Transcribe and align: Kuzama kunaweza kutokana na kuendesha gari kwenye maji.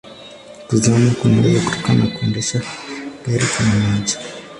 Kuzama 0.67 1.11
kunaweza 1.13 1.61
kutokana 1.69 2.03
na 2.05 2.09
kuendesha 2.09 2.61
gari 3.25 3.45
kwenye 3.45 3.87
maji. 3.87 4.17